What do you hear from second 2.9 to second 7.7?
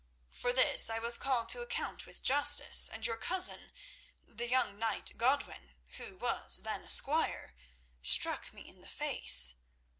your cousin, the young knight Godwin, who was then a squire,